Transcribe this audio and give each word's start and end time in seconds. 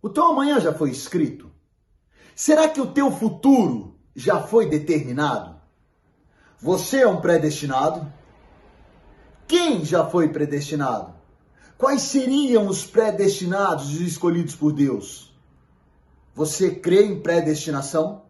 O 0.00 0.08
teu 0.08 0.24
amanhã 0.24 0.60
já 0.60 0.72
foi 0.72 0.90
escrito? 0.90 1.50
Será 2.34 2.68
que 2.68 2.80
o 2.80 2.86
teu 2.86 3.10
futuro 3.10 3.96
já 4.14 4.40
foi 4.40 4.68
determinado? 4.68 5.56
Você 6.60 6.98
é 6.98 7.08
um 7.08 7.20
predestinado? 7.20 8.12
Quem 9.46 9.84
já 9.84 10.04
foi 10.06 10.28
predestinado? 10.28 11.14
Quais 11.76 12.02
seriam 12.02 12.66
os 12.66 12.84
predestinados 12.84 14.00
e 14.00 14.04
escolhidos 14.04 14.54
por 14.54 14.72
Deus? 14.72 15.32
Você 16.34 16.74
crê 16.74 17.04
em 17.04 17.20
predestinação? 17.20 18.22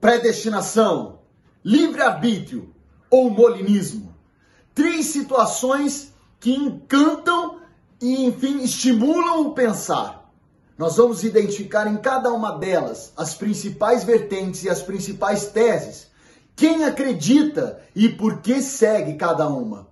Predestinação, 0.00 1.20
livre-arbítrio 1.64 2.72
ou 3.10 3.30
molinismo? 3.30 4.14
Três 4.74 5.06
situações 5.06 6.12
que 6.38 6.52
encantam 6.52 7.60
e, 8.00 8.24
enfim, 8.24 8.62
estimulam 8.62 9.48
o 9.48 9.54
pensar. 9.54 10.17
Nós 10.78 10.96
vamos 10.96 11.24
identificar 11.24 11.88
em 11.88 11.96
cada 11.96 12.32
uma 12.32 12.56
delas 12.56 13.12
as 13.16 13.34
principais 13.34 14.04
vertentes 14.04 14.62
e 14.62 14.70
as 14.70 14.80
principais 14.80 15.46
teses. 15.46 16.06
Quem 16.54 16.84
acredita 16.84 17.80
e 17.96 18.08
por 18.08 18.40
que 18.40 18.62
segue 18.62 19.14
cada 19.14 19.48
uma. 19.48 19.88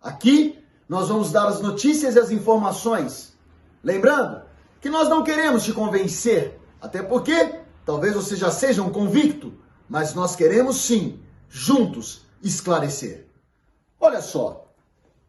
Aqui 0.00 0.58
nós 0.88 1.08
vamos 1.08 1.30
dar 1.30 1.48
as 1.48 1.60
notícias 1.60 2.16
e 2.16 2.18
as 2.18 2.30
informações. 2.30 3.34
Lembrando 3.84 4.42
que 4.80 4.88
nós 4.88 5.06
não 5.06 5.22
queremos 5.22 5.64
te 5.64 5.72
convencer, 5.72 6.58
até 6.80 7.02
porque 7.02 7.60
talvez 7.84 8.14
você 8.14 8.34
já 8.34 8.50
seja 8.50 8.82
um 8.82 8.90
convicto, 8.90 9.52
mas 9.86 10.14
nós 10.14 10.34
queremos 10.34 10.78
sim, 10.78 11.20
juntos, 11.46 12.22
esclarecer. 12.42 13.26
Olha 14.00 14.22
só, 14.22 14.66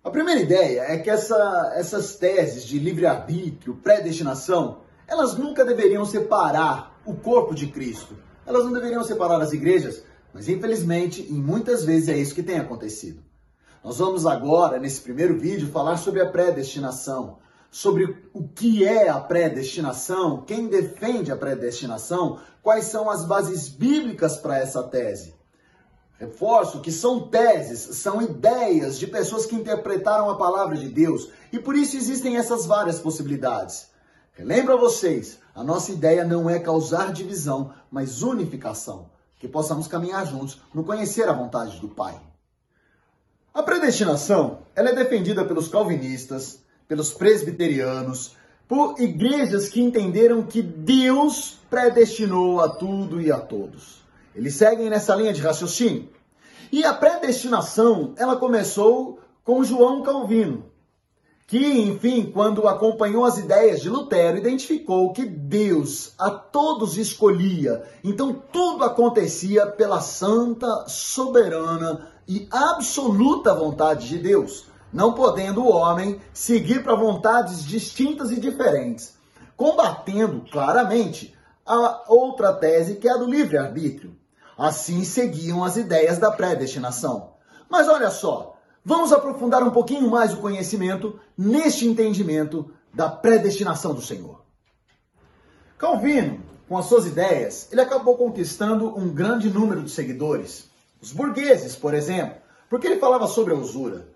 a 0.02 0.10
primeira 0.10 0.40
ideia 0.42 0.82
é 0.82 0.98
que 0.98 1.10
essa, 1.10 1.74
essas 1.76 2.16
teses 2.16 2.64
de 2.64 2.80
livre-arbítrio, 2.80 3.76
predestinação, 3.76 4.83
elas 5.08 5.38
nunca 5.38 5.66
deveriam 5.66 6.06
separar 6.06 7.00
o 7.06 7.14
corpo 7.14 7.54
de 7.54 7.68
Cristo. 7.68 8.18
Elas 8.46 8.66
não 8.66 8.74
deveriam 8.74 9.04
separar 9.04 9.42
as 9.42 9.54
igrejas, 9.54 10.04
mas 10.34 10.50
infelizmente, 10.50 11.22
em 11.22 11.42
muitas 11.42 11.84
vezes 11.84 12.10
é 12.10 12.18
isso 12.18 12.36
que 12.36 12.44
tem 12.44 12.60
acontecido. 12.60 13.22
Nós 13.84 13.98
vamos 13.98 14.26
agora, 14.26 14.80
nesse 14.80 15.02
primeiro 15.02 15.38
vídeo, 15.38 15.70
falar 15.70 15.98
sobre 15.98 16.22
a 16.22 16.30
predestinação, 16.30 17.40
sobre 17.70 18.16
o 18.34 18.48
que 18.48 18.86
é 18.86 19.10
a 19.10 19.20
predestinação, 19.20 20.44
quem 20.44 20.68
defende 20.68 21.32
a 21.32 21.36
predestinação, 21.36 22.40
quais 22.62 22.86
são 22.86 23.10
as 23.10 23.26
bases 23.26 23.68
bíblicas 23.68 24.38
para 24.38 24.58
essa 24.58 24.84
tese. 24.84 25.36
Reforço 26.18 26.80
que 26.80 26.92
são 26.92 27.28
teses, 27.28 27.98
são 27.98 28.22
ideias 28.22 28.98
de 28.98 29.08
pessoas 29.08 29.46
que 29.46 29.56
interpretaram 29.56 30.30
a 30.30 30.38
palavra 30.38 30.78
de 30.78 30.88
Deus 30.88 31.30
e 31.52 31.60
por 31.60 31.76
isso 31.76 31.98
existem 31.98 32.38
essas 32.38 32.66
várias 32.66 33.00
possibilidades. 33.00 33.88
Relembro 34.36 34.74
a 34.74 34.78
vocês, 34.78 35.40
a 35.54 35.64
nossa 35.64 35.92
ideia 35.92 36.26
não 36.26 36.50
é 36.50 36.58
causar 36.58 37.14
divisão, 37.14 37.72
mas 37.92 38.24
unificação, 38.24 39.12
que 39.38 39.48
possamos 39.48 39.88
caminhar 39.88 40.26
juntos 40.26 40.60
no 40.74 40.84
conhecer 40.84 41.30
a 41.30 41.34
vontade 41.34 41.80
do 41.80 41.88
Pai. 41.88 42.20
A 43.54 43.62
predestinação, 43.62 44.60
ela 44.76 44.90
é 44.90 44.96
defendida 44.96 45.46
pelos 45.46 45.68
calvinistas, 45.68 46.60
pelos 46.88 47.14
presbiterianos, 47.14 48.36
por 48.68 49.00
igrejas 49.00 49.70
que 49.70 49.80
entenderam 49.80 50.42
que 50.42 50.64
Deus 50.64 51.60
predestinou 51.70 52.60
a 52.60 52.70
tudo 52.70 53.22
e 53.22 53.32
a 53.32 53.40
todos. 53.40 54.04
Eles 54.34 54.56
seguem 54.56 54.90
nessa 54.90 55.16
linha 55.16 55.32
de 55.32 55.42
raciocínio. 55.42 56.10
E 56.72 56.84
a 56.84 56.92
predestinação, 56.92 58.16
ela 58.18 58.36
começou 58.36 59.20
com 59.44 59.64
João 59.64 60.02
Calvino, 60.02 60.66
que, 61.46 61.82
enfim, 61.82 62.32
quando 62.32 62.68
acompanhou 62.68 63.26
as 63.26 63.38
ideias 63.38 63.82
de 63.82 63.90
Lutero, 63.90 64.38
identificou 64.38 65.12
que 65.12 65.26
Deus 65.26 66.14
a 66.18 66.30
todos 66.30 66.98
escolhia. 66.98 67.84
Então 68.04 68.34
tudo 68.52 68.84
acontecia 68.84 69.68
pela 69.68 70.02
santa, 70.02 70.86
soberana 70.88 72.08
e 72.28 72.48
absoluta 72.52 73.54
vontade 73.54 74.08
de 74.08 74.18
Deus, 74.18 74.68
não 74.92 75.14
podendo 75.14 75.62
o 75.64 75.72
homem 75.72 76.20
seguir 76.34 76.84
para 76.84 76.96
vontades 76.96 77.64
distintas 77.64 78.32
e 78.32 78.40
diferentes, 78.40 79.16
combatendo 79.58 80.46
claramente 80.50 81.36
a 81.66 82.04
outra 82.08 82.54
tese 82.54 82.96
que 82.96 83.08
é 83.08 83.12
a 83.12 83.18
do 83.18 83.26
livre-arbítrio. 83.26 84.16
Assim 84.58 85.04
seguiam 85.04 85.64
as 85.64 85.76
ideias 85.76 86.18
da 86.18 86.32
predestinação. 86.32 87.34
Mas 87.70 87.88
olha 87.90 88.12
só, 88.12 88.53
vamos 88.84 89.12
aprofundar 89.12 89.64
um 89.64 89.72
pouquinho 89.72 90.10
mais 90.10 90.34
o 90.34 90.38
conhecimento 90.38 91.20
neste 91.38 91.88
entendimento 91.88 92.72
da 92.94 93.10
predestinação 93.10 93.94
do 93.94 94.02
Senhor. 94.02 94.44
Calvino, 95.78 96.42
com 96.68 96.78
as 96.78 96.86
suas 96.86 97.06
ideias, 97.06 97.68
ele 97.72 97.82
acabou 97.82 98.18
conquistando 98.18 98.98
um 98.98 99.14
grande 99.14 99.50
número 99.50 99.84
de 99.84 99.92
seguidores 99.92 100.72
os 101.04 101.12
burgueses, 101.12 101.76
por 101.76 101.94
exemplo, 101.94 102.38
porque 102.70 102.88
ele 102.88 103.00
falava 103.00 103.28
sobre 103.28 103.54
a 103.54 103.58
usura. 103.58 104.08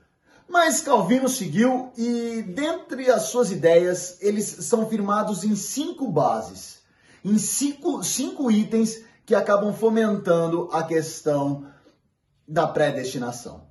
Mas 0.48 0.80
Calvino 0.80 1.28
seguiu 1.28 1.92
e, 1.98 2.42
dentre 2.42 3.12
as 3.12 3.24
suas 3.24 3.52
ideias, 3.52 4.18
eles 4.22 4.46
são 4.46 4.88
firmados 4.88 5.44
em 5.44 5.54
cinco 5.54 6.10
bases, 6.10 6.80
em 7.26 7.38
cinco, 7.38 8.02
cinco 8.06 8.50
itens 8.50 9.04
que 9.26 9.36
acabam 9.36 9.74
fomentando 9.74 10.70
a 10.72 10.82
questão 10.82 11.68
da 12.48 12.66
predestinação. 12.66 13.68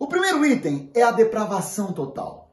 O 0.00 0.06
primeiro 0.06 0.46
item 0.46 0.90
é 0.94 1.02
a 1.02 1.10
depravação 1.10 1.92
total. 1.92 2.48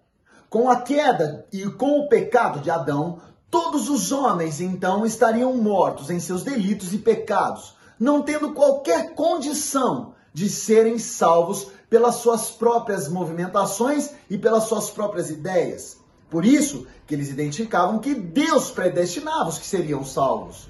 Com 0.50 0.70
a 0.70 0.82
queda 0.82 1.48
e 1.50 1.64
com 1.64 2.02
o 2.02 2.10
pecado 2.10 2.60
de 2.60 2.70
Adão, 2.70 3.22
todos 3.50 3.90
os 3.90 4.12
homens 4.12 4.60
então 4.60 5.06
estariam 5.06 5.56
mortos 5.56 6.10
em 6.10 6.20
seus 6.20 6.44
delitos 6.44 6.94
e 6.94 6.98
pecados, 6.98 7.74
não 7.98 8.22
tendo 8.22 8.52
qualquer 8.52 9.16
condição 9.16 10.14
de 10.34 10.50
serem 10.50 11.00
salvos 11.00 11.70
pelas 11.90 12.16
suas 12.16 12.52
próprias 12.52 13.08
movimentações 13.08 14.10
e 14.30 14.38
pelas 14.38 14.66
suas 14.66 14.90
próprias 14.90 15.30
ideias. 15.30 16.02
Por 16.30 16.44
isso 16.44 16.86
que 17.08 17.16
eles 17.16 17.30
identificavam 17.30 18.00
que 18.00 18.14
Deus 18.14 18.72
predestinava 18.72 19.48
os 19.48 19.58
que 19.58 19.66
seriam 19.66 20.04
salvos. 20.04 20.68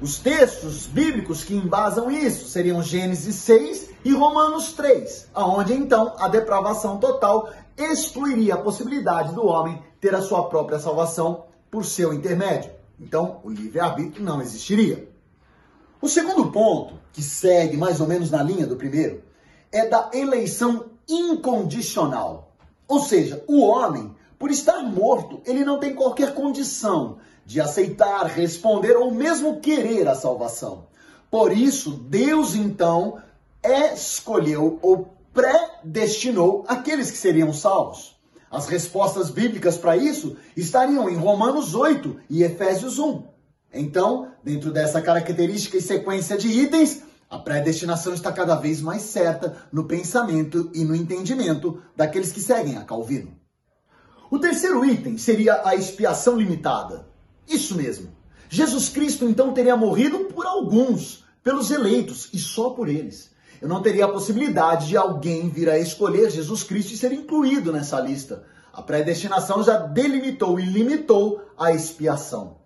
Os 0.00 0.18
textos 0.18 0.84
bíblicos 0.84 1.44
que 1.44 1.54
embasam 1.54 2.10
isso 2.10 2.48
seriam 2.48 2.82
Gênesis 2.82 3.36
6 3.36 3.91
e 4.04 4.12
Romanos 4.12 4.72
3, 4.72 5.28
aonde 5.34 5.72
então 5.74 6.14
a 6.18 6.28
depravação 6.28 6.98
total 6.98 7.50
excluiria 7.76 8.54
a 8.54 8.58
possibilidade 8.58 9.34
do 9.34 9.46
homem 9.46 9.82
ter 10.00 10.14
a 10.14 10.22
sua 10.22 10.48
própria 10.48 10.78
salvação 10.78 11.44
por 11.70 11.84
seu 11.84 12.12
intermédio. 12.12 12.70
Então, 13.00 13.40
o 13.44 13.50
livre-arbítrio 13.50 14.24
não 14.24 14.42
existiria. 14.42 15.08
O 16.00 16.08
segundo 16.08 16.50
ponto, 16.50 16.94
que 17.12 17.22
segue 17.22 17.76
mais 17.76 18.00
ou 18.00 18.06
menos 18.06 18.30
na 18.30 18.42
linha 18.42 18.66
do 18.66 18.76
primeiro, 18.76 19.22
é 19.70 19.86
da 19.88 20.10
eleição 20.12 20.86
incondicional. 21.08 22.52
Ou 22.88 23.00
seja, 23.00 23.42
o 23.46 23.62
homem, 23.62 24.14
por 24.38 24.50
estar 24.50 24.82
morto, 24.82 25.40
ele 25.46 25.64
não 25.64 25.78
tem 25.78 25.94
qualquer 25.94 26.34
condição 26.34 27.18
de 27.46 27.60
aceitar, 27.60 28.26
responder 28.26 28.96
ou 28.96 29.10
mesmo 29.12 29.60
querer 29.60 30.08
a 30.08 30.14
salvação. 30.14 30.86
Por 31.30 31.52
isso, 31.52 31.92
Deus 31.92 32.54
então 32.54 33.22
escolheu 33.64 34.78
ou 34.82 35.16
predestinou 35.32 36.64
aqueles 36.68 37.10
que 37.10 37.16
seriam 37.16 37.52
salvos. 37.52 38.16
As 38.50 38.66
respostas 38.66 39.30
bíblicas 39.30 39.78
para 39.78 39.96
isso 39.96 40.36
estariam 40.56 41.08
em 41.08 41.16
Romanos 41.16 41.74
8 41.74 42.20
e 42.28 42.42
Efésios 42.42 42.98
1. 42.98 43.24
Então, 43.72 44.32
dentro 44.44 44.70
dessa 44.70 45.00
característica 45.00 45.78
e 45.78 45.80
sequência 45.80 46.36
de 46.36 46.48
itens, 46.48 47.02
a 47.30 47.38
predestinação 47.38 48.12
está 48.12 48.30
cada 48.30 48.54
vez 48.54 48.82
mais 48.82 49.00
certa 49.02 49.56
no 49.72 49.84
pensamento 49.84 50.70
e 50.74 50.84
no 50.84 50.94
entendimento 50.94 51.82
daqueles 51.96 52.30
que 52.30 52.42
seguem 52.42 52.76
a 52.76 52.84
Calvino. 52.84 53.34
O 54.30 54.38
terceiro 54.38 54.84
item 54.84 55.16
seria 55.16 55.62
a 55.66 55.74
expiação 55.74 56.36
limitada. 56.36 57.06
Isso 57.48 57.74
mesmo. 57.74 58.10
Jesus 58.50 58.90
Cristo 58.90 59.24
então 59.24 59.54
teria 59.54 59.74
morrido 59.78 60.26
por 60.26 60.44
alguns, 60.44 61.24
pelos 61.42 61.70
eleitos 61.70 62.28
e 62.34 62.38
só 62.38 62.68
por 62.70 62.86
eles. 62.86 63.31
Eu 63.62 63.68
não 63.68 63.80
teria 63.80 64.06
a 64.06 64.12
possibilidade 64.12 64.88
de 64.88 64.96
alguém 64.96 65.48
vir 65.48 65.70
a 65.70 65.78
escolher 65.78 66.28
Jesus 66.28 66.64
Cristo 66.64 66.94
e 66.94 66.96
ser 66.96 67.12
incluído 67.12 67.72
nessa 67.72 68.00
lista. 68.00 68.42
A 68.72 68.82
predestinação 68.82 69.62
já 69.62 69.78
delimitou 69.78 70.58
e 70.58 70.64
limitou 70.64 71.40
a 71.56 71.70
expiação. 71.70 72.56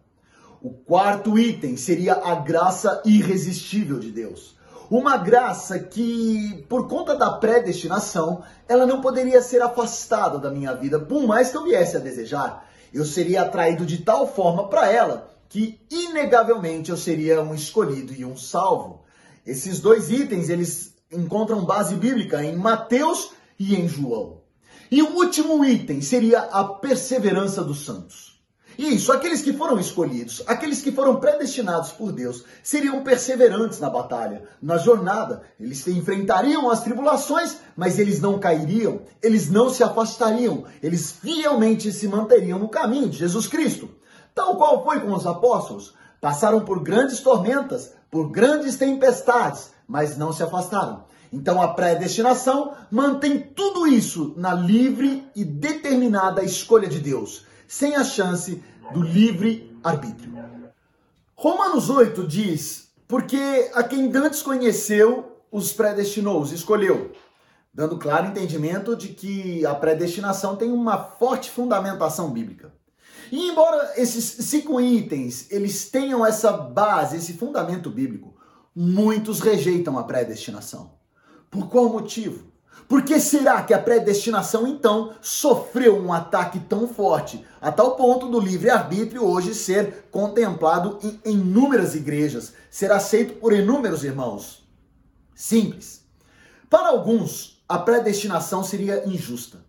O 0.62 0.70
quarto 0.70 1.38
item 1.38 1.76
seria 1.76 2.14
a 2.14 2.36
graça 2.36 3.02
irresistível 3.04 3.98
de 3.98 4.10
Deus. 4.10 4.56
Uma 4.90 5.18
graça 5.18 5.78
que, 5.78 6.64
por 6.66 6.88
conta 6.88 7.14
da 7.14 7.30
predestinação, 7.32 8.42
ela 8.66 8.86
não 8.86 9.02
poderia 9.02 9.42
ser 9.42 9.60
afastada 9.60 10.38
da 10.38 10.50
minha 10.50 10.72
vida, 10.72 10.98
por 10.98 11.26
mais 11.26 11.50
que 11.50 11.58
eu 11.58 11.64
viesse 11.64 11.98
a 11.98 12.00
desejar. 12.00 12.70
Eu 12.90 13.04
seria 13.04 13.42
atraído 13.42 13.84
de 13.84 13.98
tal 13.98 14.26
forma 14.26 14.68
para 14.68 14.90
ela 14.90 15.28
que, 15.46 15.78
inegavelmente, 15.90 16.90
eu 16.90 16.96
seria 16.96 17.42
um 17.42 17.54
escolhido 17.54 18.14
e 18.14 18.24
um 18.24 18.34
salvo. 18.34 19.04
Esses 19.46 19.78
dois 19.80 20.10
itens, 20.10 20.48
eles 20.48 20.94
encontram 21.10 21.64
base 21.64 21.94
bíblica 21.94 22.42
em 22.42 22.56
Mateus 22.56 23.30
e 23.58 23.76
em 23.76 23.88
João. 23.88 24.40
E 24.90 25.02
o 25.02 25.14
último 25.14 25.64
item 25.64 26.00
seria 26.00 26.40
a 26.40 26.64
perseverança 26.64 27.62
dos 27.62 27.84
santos. 27.84 28.36
Isso, 28.78 29.10
aqueles 29.10 29.40
que 29.40 29.54
foram 29.54 29.78
escolhidos, 29.78 30.42
aqueles 30.46 30.82
que 30.82 30.92
foram 30.92 31.16
predestinados 31.18 31.92
por 31.92 32.12
Deus, 32.12 32.44
seriam 32.62 33.02
perseverantes 33.02 33.80
na 33.80 33.88
batalha, 33.88 34.42
na 34.60 34.76
jornada. 34.76 35.42
Eles 35.58 35.86
enfrentariam 35.86 36.70
as 36.70 36.82
tribulações, 36.82 37.56
mas 37.74 37.98
eles 37.98 38.20
não 38.20 38.38
cairiam, 38.38 39.00
eles 39.22 39.48
não 39.48 39.70
se 39.70 39.82
afastariam, 39.82 40.64
eles 40.82 41.10
fielmente 41.10 41.90
se 41.90 42.06
manteriam 42.06 42.58
no 42.58 42.68
caminho 42.68 43.08
de 43.08 43.16
Jesus 43.16 43.46
Cristo. 43.46 43.88
Tal 44.34 44.56
qual 44.56 44.84
foi 44.84 45.00
com 45.00 45.14
os 45.14 45.26
apóstolos. 45.26 45.94
Passaram 46.20 46.64
por 46.64 46.82
grandes 46.82 47.20
tormentas, 47.20 47.92
por 48.10 48.30
grandes 48.30 48.76
tempestades, 48.76 49.70
mas 49.86 50.16
não 50.16 50.32
se 50.32 50.42
afastaram. 50.42 51.04
Então 51.32 51.60
a 51.60 51.74
predestinação 51.74 52.74
mantém 52.90 53.38
tudo 53.38 53.86
isso 53.86 54.34
na 54.36 54.54
livre 54.54 55.26
e 55.34 55.44
determinada 55.44 56.42
escolha 56.42 56.88
de 56.88 57.00
Deus, 57.00 57.44
sem 57.66 57.96
a 57.96 58.04
chance 58.04 58.62
do 58.92 59.02
livre 59.02 59.76
arbítrio. 59.82 60.32
Romanos 61.34 61.90
8 61.90 62.26
diz: 62.26 62.88
Porque 63.06 63.70
a 63.74 63.82
quem 63.82 64.10
antes 64.16 64.42
conheceu, 64.42 65.42
os 65.50 65.72
predestinou, 65.72 66.40
os 66.40 66.52
escolheu, 66.52 67.12
dando 67.72 67.98
claro 67.98 68.28
entendimento 68.28 68.96
de 68.96 69.08
que 69.08 69.64
a 69.66 69.74
predestinação 69.74 70.56
tem 70.56 70.72
uma 70.72 70.98
forte 70.98 71.50
fundamentação 71.50 72.30
bíblica. 72.30 72.72
E 73.30 73.48
embora 73.48 73.92
esses 73.96 74.24
cinco 74.46 74.80
itens 74.80 75.46
eles 75.50 75.90
tenham 75.90 76.24
essa 76.24 76.52
base, 76.52 77.16
esse 77.16 77.32
fundamento 77.32 77.90
bíblico, 77.90 78.34
muitos 78.74 79.40
rejeitam 79.40 79.98
a 79.98 80.04
predestinação. 80.04 80.92
Por 81.50 81.68
qual 81.68 81.88
motivo? 81.88 82.52
Por 82.88 83.02
que 83.02 83.18
será 83.18 83.62
que 83.62 83.74
a 83.74 83.82
predestinação 83.82 84.66
então 84.66 85.14
sofreu 85.20 85.96
um 85.96 86.12
ataque 86.12 86.60
tão 86.60 86.86
forte, 86.86 87.44
a 87.60 87.72
tal 87.72 87.96
ponto 87.96 88.28
do 88.28 88.38
livre-arbítrio 88.38 89.24
hoje 89.24 89.54
ser 89.54 90.06
contemplado 90.10 90.98
em 91.02 91.20
inúmeras 91.32 91.96
igrejas, 91.96 92.52
ser 92.70 92.92
aceito 92.92 93.40
por 93.40 93.52
inúmeros 93.52 94.04
irmãos? 94.04 94.64
Simples. 95.34 96.04
Para 96.70 96.88
alguns, 96.88 97.62
a 97.68 97.78
predestinação 97.78 98.62
seria 98.62 99.02
injusta. 99.08 99.65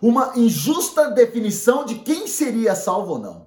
Uma 0.00 0.32
injusta 0.36 1.10
definição 1.10 1.84
de 1.84 1.96
quem 1.96 2.26
seria 2.26 2.74
salvo 2.74 3.12
ou 3.12 3.18
não. 3.18 3.46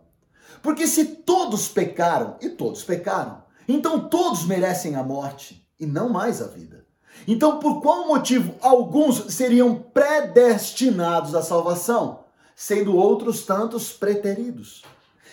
Porque 0.61 0.87
se 0.87 1.05
todos 1.05 1.67
pecaram, 1.67 2.35
e 2.41 2.49
todos 2.49 2.83
pecaram, 2.83 3.43
então 3.67 4.09
todos 4.09 4.45
merecem 4.45 4.95
a 4.95 5.03
morte 5.03 5.65
e 5.79 5.85
não 5.85 6.09
mais 6.09 6.41
a 6.41 6.47
vida. 6.47 6.85
Então, 7.27 7.59
por 7.59 7.81
qual 7.81 8.07
motivo 8.07 8.55
alguns 8.61 9.33
seriam 9.33 9.75
predestinados 9.75 11.35
à 11.35 11.41
salvação, 11.41 12.25
sendo 12.55 12.95
outros 12.95 13.45
tantos 13.45 13.91
preteridos? 13.91 14.83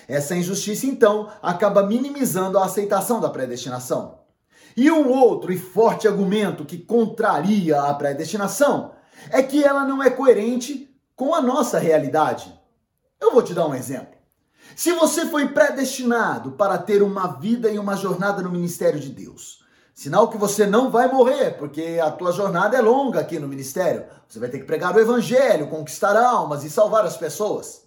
Essa 0.08 0.36
injustiça, 0.36 0.86
então, 0.86 1.30
acaba 1.42 1.86
minimizando 1.86 2.58
a 2.58 2.64
aceitação 2.64 3.20
da 3.20 3.28
predestinação. 3.28 4.20
E 4.76 4.90
um 4.90 5.08
outro 5.08 5.52
e 5.52 5.58
forte 5.58 6.06
argumento 6.06 6.64
que 6.64 6.78
contraria 6.78 7.80
a 7.80 7.94
predestinação 7.94 8.92
é 9.30 9.42
que 9.42 9.64
ela 9.64 9.84
não 9.84 10.02
é 10.02 10.10
coerente 10.10 10.94
com 11.16 11.34
a 11.34 11.40
nossa 11.40 11.78
realidade. 11.78 12.56
Eu 13.20 13.32
vou 13.32 13.42
te 13.42 13.54
dar 13.54 13.66
um 13.66 13.74
exemplo. 13.74 14.14
Se 14.76 14.92
você 14.92 15.26
foi 15.26 15.48
predestinado 15.48 16.52
para 16.52 16.78
ter 16.78 17.02
uma 17.02 17.38
vida 17.38 17.70
e 17.70 17.78
uma 17.78 17.96
jornada 17.96 18.42
no 18.42 18.50
ministério 18.50 19.00
de 19.00 19.08
Deus, 19.08 19.64
Sinal 19.96 20.28
que 20.28 20.36
você 20.36 20.66
não 20.66 20.90
vai 20.90 21.10
morrer, 21.10 21.52
porque 21.52 21.98
a 22.04 22.10
tua 22.10 22.30
jornada 22.30 22.76
é 22.76 22.82
longa 22.82 23.18
aqui 23.18 23.38
no 23.38 23.48
ministério. 23.48 24.04
Você 24.28 24.38
vai 24.38 24.50
ter 24.50 24.58
que 24.58 24.66
pregar 24.66 24.94
o 24.94 25.00
evangelho, 25.00 25.68
conquistar 25.68 26.14
almas 26.14 26.64
e 26.64 26.70
salvar 26.70 27.06
as 27.06 27.16
pessoas. 27.16 27.80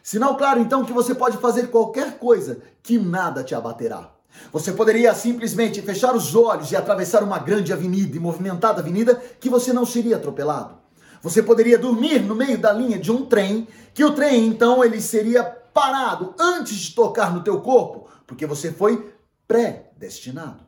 Sinal 0.00 0.36
claro 0.36 0.60
então 0.60 0.84
que 0.84 0.92
você 0.92 1.12
pode 1.12 1.38
fazer 1.38 1.66
qualquer 1.66 2.18
coisa 2.18 2.62
que 2.84 2.96
nada 3.00 3.42
te 3.42 3.52
abaterá. 3.52 4.12
Você 4.52 4.70
poderia 4.70 5.12
simplesmente 5.12 5.82
fechar 5.82 6.14
os 6.14 6.36
olhos 6.36 6.70
e 6.70 6.76
atravessar 6.76 7.24
uma 7.24 7.40
grande 7.40 7.72
avenida 7.72 8.16
e 8.16 8.20
movimentada 8.20 8.80
avenida 8.80 9.16
que 9.40 9.50
você 9.50 9.72
não 9.72 9.84
seria 9.84 10.18
atropelado. 10.18 10.78
Você 11.22 11.42
poderia 11.42 11.78
dormir 11.78 12.20
no 12.20 12.34
meio 12.34 12.56
da 12.56 12.72
linha 12.72 12.98
de 12.98 13.12
um 13.12 13.26
trem, 13.26 13.68
que 13.92 14.04
o 14.04 14.12
trem 14.12 14.46
então 14.46 14.84
ele 14.84 15.00
seria 15.00 15.44
parado 15.44 16.34
antes 16.38 16.76
de 16.76 16.94
tocar 16.94 17.32
no 17.32 17.42
teu 17.42 17.60
corpo, 17.60 18.08
porque 18.26 18.46
você 18.46 18.72
foi 18.72 19.12
predestinado. 19.46 20.64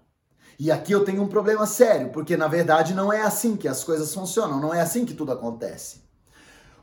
E 0.59 0.71
aqui 0.71 0.93
eu 0.93 1.05
tenho 1.05 1.23
um 1.23 1.29
problema 1.29 1.67
sério, 1.67 2.11
porque 2.11 2.37
na 2.37 2.47
verdade 2.47 2.95
não 2.95 3.13
é 3.13 3.23
assim 3.23 3.57
que 3.57 3.67
as 3.67 3.83
coisas 3.83 4.13
funcionam, 4.13 4.61
não 4.61 4.73
é 4.73 4.81
assim 4.81 5.05
que 5.05 5.15
tudo 5.15 5.33
acontece. 5.33 6.03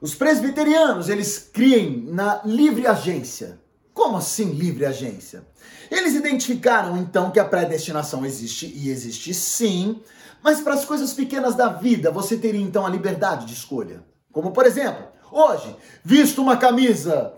Os 0.01 0.15
presbiterianos, 0.15 1.09
eles 1.09 1.37
criem 1.37 2.05
na 2.09 2.41
livre 2.45 2.87
agência. 2.87 3.59
Como 3.99 4.15
assim 4.15 4.51
livre 4.51 4.85
agência? 4.85 5.43
Eles 5.91 6.15
identificaram 6.15 6.95
então 6.95 7.31
que 7.31 7.39
a 7.39 7.43
predestinação 7.43 8.25
existe 8.25 8.65
e 8.73 8.89
existe 8.89 9.33
sim, 9.33 10.01
mas 10.41 10.61
para 10.61 10.73
as 10.73 10.85
coisas 10.85 11.11
pequenas 11.11 11.53
da 11.53 11.67
vida 11.67 12.09
você 12.09 12.37
teria 12.37 12.61
então 12.61 12.85
a 12.85 12.89
liberdade 12.89 13.45
de 13.45 13.53
escolha. 13.53 14.01
Como 14.31 14.51
por 14.51 14.65
exemplo, 14.65 15.05
hoje, 15.29 15.75
visto 16.01 16.41
uma 16.41 16.55
camisa 16.55 17.33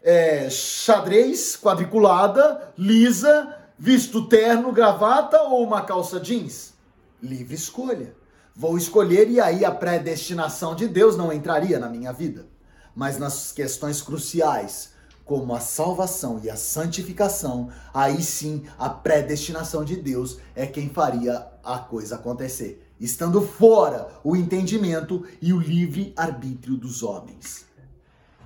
é, 0.00 0.48
xadrez, 0.48 1.58
quadriculada, 1.60 2.72
lisa, 2.78 3.56
Visto 3.76 4.26
terno, 4.26 4.72
gravata 4.72 5.42
ou 5.42 5.62
uma 5.62 5.82
calça 5.82 6.18
jeans? 6.20 6.72
Livre 7.20 7.56
escolha. 7.56 8.14
Vou 8.54 8.78
escolher 8.78 9.28
e 9.28 9.40
aí 9.40 9.64
a 9.64 9.72
predestinação 9.72 10.76
de 10.76 10.86
Deus 10.86 11.16
não 11.16 11.32
entraria 11.32 11.80
na 11.80 11.90
minha 11.90 12.12
vida. 12.12 12.46
Mas 12.94 13.18
nas 13.18 13.52
questões 13.52 14.00
cruciais, 14.00 14.95
como 15.26 15.52
a 15.52 15.60
salvação 15.60 16.40
e 16.42 16.48
a 16.48 16.56
santificação, 16.56 17.68
aí 17.92 18.22
sim 18.22 18.62
a 18.78 18.88
predestinação 18.88 19.84
de 19.84 19.96
Deus 19.96 20.38
é 20.54 20.64
quem 20.66 20.88
faria 20.88 21.48
a 21.64 21.78
coisa 21.80 22.14
acontecer, 22.14 22.88
estando 23.00 23.42
fora 23.42 24.08
o 24.22 24.36
entendimento 24.36 25.26
e 25.42 25.52
o 25.52 25.58
livre 25.58 26.14
arbítrio 26.16 26.76
dos 26.76 27.02
homens. 27.02 27.66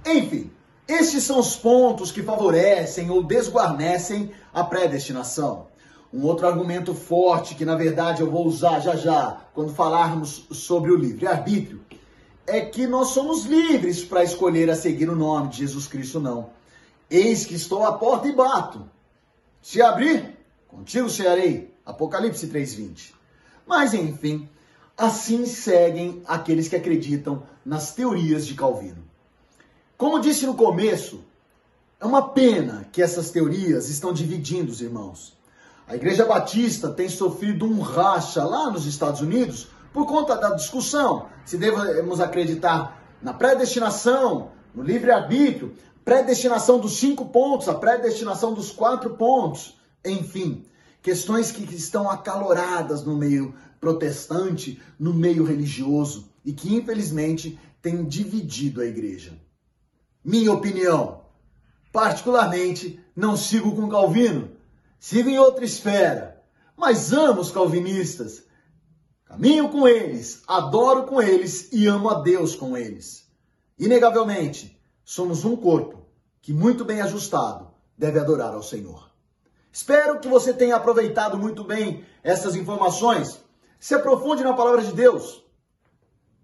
Enfim, 0.07 0.51
estes 0.89 1.23
são 1.23 1.39
os 1.39 1.55
pontos 1.55 2.11
que 2.11 2.23
favorecem 2.23 3.11
ou 3.11 3.23
desguarnecem 3.23 4.33
a 4.53 4.65
predestinação. 4.65 5.67
Um 6.13 6.25
outro 6.25 6.47
argumento 6.47 6.95
forte 6.95 7.55
que 7.55 7.65
na 7.65 7.77
verdade 7.77 8.23
eu 8.23 8.31
vou 8.31 8.47
usar 8.47 8.81
já 8.81 8.97
já 8.97 9.39
quando 9.53 9.75
falarmos 9.75 10.47
sobre 10.51 10.91
o 10.91 10.97
livre-arbítrio 10.97 11.83
é 12.47 12.63
que 12.63 12.87
nós 12.87 13.09
somos 13.09 13.45
livres 13.45 14.03
para 14.03 14.25
escolher 14.25 14.71
a 14.71 14.75
seguir 14.75 15.11
o 15.11 15.15
nome 15.15 15.51
de 15.51 15.59
Jesus 15.59 15.87
Cristo 15.87 16.19
não. 16.19 16.59
Eis 17.11 17.45
que 17.45 17.55
estou 17.55 17.85
à 17.85 17.93
porta 17.95 18.29
e 18.29 18.33
bato. 18.33 18.89
Se 19.61 19.83
abrir, 19.83 20.39
contigo 20.69 21.11
cearei. 21.11 21.75
Apocalipse 21.85 22.47
3:20. 22.47 23.13
Mas 23.67 23.93
enfim, 23.95 24.49
assim 24.97 25.45
seguem 25.45 26.23
aqueles 26.27 26.69
que 26.69 26.77
acreditam 26.77 27.43
nas 27.65 27.93
teorias 27.93 28.47
de 28.47 28.55
Calvino. 28.55 29.03
Como 29.97 30.21
disse 30.21 30.47
no 30.47 30.55
começo, 30.55 31.25
é 31.99 32.07
uma 32.07 32.31
pena 32.31 32.87
que 32.93 33.03
essas 33.03 33.31
teorias 33.31 33.89
estão 33.89 34.13
dividindo 34.13 34.71
os 34.71 34.81
irmãos. 34.81 35.37
A 35.87 35.97
Igreja 35.97 36.25
Batista 36.25 36.89
tem 36.89 37.09
sofrido 37.09 37.67
um 37.67 37.81
racha 37.81 38.45
lá 38.45 38.71
nos 38.71 38.87
Estados 38.87 39.21
Unidos 39.21 39.69
por 39.93 40.07
conta 40.07 40.37
da 40.37 40.51
discussão 40.51 41.27
se 41.45 41.59
devemos 41.59 42.21
acreditar 42.21 43.03
na 43.21 43.33
predestinação, 43.33 44.53
no 44.73 44.83
livre-arbítrio, 44.83 45.75
predestinação 46.05 46.79
dos 46.79 46.99
cinco 46.99 47.27
pontos, 47.27 47.69
a 47.69 47.75
predestinação 47.75 48.55
dos 48.55 48.71
quatro 48.71 49.11
pontos, 49.17 49.79
enfim, 50.05 50.65
questões 51.03 51.51
que 51.51 51.63
estão 51.75 52.11
acaloradas 52.11 53.05
no 53.05 53.17
meio 53.17 53.55
protestante, 53.81 54.81
no 54.99 55.15
meio 55.15 55.45
religioso 55.45 56.31
e 56.45 56.53
que 56.53 56.75
infelizmente 56.75 57.59
têm 57.81 58.05
dividido 58.05 58.81
a 58.81 58.87
igreja. 58.87 59.33
Minha 60.25 60.53
opinião. 60.53 61.21
Particularmente, 61.93 63.01
não 63.17 63.37
sigo 63.37 63.75
com 63.75 63.89
Calvino, 63.89 64.51
sigo 64.99 65.29
em 65.29 65.39
outra 65.39 65.65
esfera, 65.65 66.41
mas 66.77 67.13
amo 67.13 67.41
os 67.41 67.51
calvinistas. 67.51 68.45
Caminho 69.25 69.69
com 69.71 69.89
eles, 69.89 70.43
adoro 70.47 71.05
com 71.05 71.21
eles 71.21 71.69
e 71.73 71.87
amo 71.87 72.09
a 72.09 72.21
Deus 72.21 72.55
com 72.55 72.77
eles. 72.77 73.27
Inegavelmente, 73.79 74.80
somos 75.11 75.45
um 75.45 75.57
corpo 75.57 76.07
que, 76.41 76.53
muito 76.53 76.85
bem 76.85 77.01
ajustado, 77.01 77.73
deve 77.99 78.21
adorar 78.21 78.55
ao 78.55 78.63
Senhor. 78.63 79.11
Espero 79.73 80.21
que 80.21 80.29
você 80.29 80.55
tenha 80.55 80.77
aproveitado 80.77 81.37
muito 81.37 81.65
bem 81.65 82.05
essas 82.23 82.55
informações. 82.55 83.43
Se 83.81 83.93
aprofunde 83.93 84.45
na 84.45 84.53
palavra 84.53 84.83
de 84.83 84.93
Deus. 84.93 85.45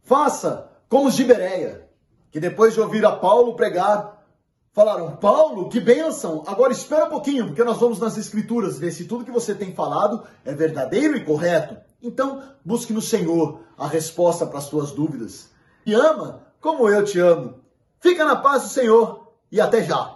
Faça 0.02 0.68
como 0.88 1.06
os 1.06 1.14
de 1.14 1.22
Bereia 1.22 1.88
que 2.32 2.40
depois 2.40 2.74
de 2.74 2.80
ouvir 2.80 3.06
a 3.06 3.12
Paulo 3.12 3.54
pregar, 3.54 4.26
falaram: 4.72 5.14
Paulo, 5.14 5.68
que 5.68 5.78
bênção! 5.78 6.42
Agora 6.44 6.72
espera 6.72 7.06
um 7.06 7.10
pouquinho, 7.10 7.46
porque 7.46 7.62
nós 7.62 7.78
vamos 7.78 8.00
nas 8.00 8.18
Escrituras 8.18 8.80
ver 8.80 8.90
se 8.90 9.04
tudo 9.04 9.24
que 9.24 9.30
você 9.30 9.54
tem 9.54 9.76
falado 9.76 10.24
é 10.44 10.52
verdadeiro 10.52 11.16
e 11.16 11.24
correto. 11.24 11.76
Então, 12.02 12.42
busque 12.64 12.92
no 12.92 13.00
Senhor 13.00 13.60
a 13.78 13.86
resposta 13.86 14.44
para 14.44 14.58
as 14.58 14.64
suas 14.64 14.90
dúvidas. 14.90 15.50
E 15.86 15.94
ama 15.94 16.42
como 16.60 16.88
eu 16.88 17.04
te 17.04 17.20
amo. 17.20 17.64
Fica 18.00 18.24
na 18.24 18.36
paz 18.36 18.62
do 18.62 18.68
Senhor 18.68 19.32
e 19.50 19.60
até 19.60 19.82
já! 19.82 20.15